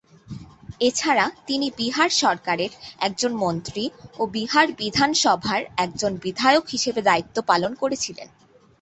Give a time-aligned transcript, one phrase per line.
[0.79, 2.71] এছাড়া, তিনি বিহার সরকারের
[2.99, 3.83] একজন মন্ত্রী
[4.19, 8.27] ও বিহার বিধানসভার একজন বিধায়ক হিসেবে দায়িত্ব পালন করেছিলেন।